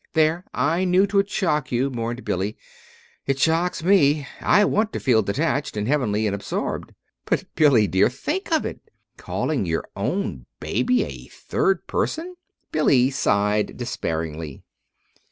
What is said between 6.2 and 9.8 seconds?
and absorbed." "But Billy, dear, think of it calling